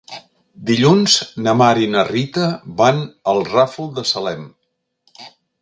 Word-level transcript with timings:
Dilluns 0.69 1.17
na 1.47 1.53
Mar 1.59 1.69
i 1.83 1.91
na 1.97 2.05
Rita 2.09 2.47
van 2.81 3.05
al 3.35 3.45
Ràfol 3.53 3.95
de 3.99 4.09
Salem. 4.15 4.53